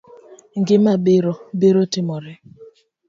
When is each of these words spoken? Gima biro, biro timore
Gima 0.65 0.93
biro, 1.05 1.33
biro 1.59 1.81
timore 1.93 2.31